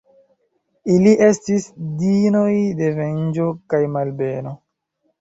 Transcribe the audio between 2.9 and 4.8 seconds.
venĝo kaj malbeno.